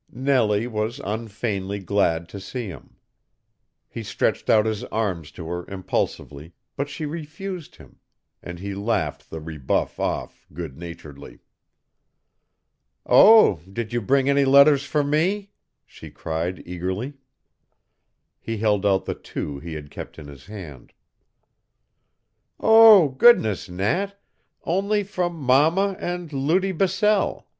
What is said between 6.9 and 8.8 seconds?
refused him, and he